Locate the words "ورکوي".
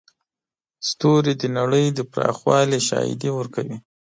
3.33-3.77